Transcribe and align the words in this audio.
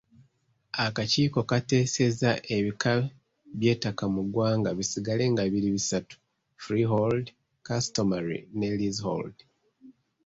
Akakiiko 0.85 1.39
kaateesezza 1.49 2.31
ebika 2.57 2.93
by’ettaka 3.59 4.03
mu 4.13 4.21
ggwanga 4.27 4.69
bisigale 4.77 5.23
nga 5.31 5.43
biri 5.51 5.69
bisatu; 5.75 6.15
Freehold, 6.63 7.25
customary 7.67 8.39
ne 8.57 8.69
Leasehold. 8.77 9.35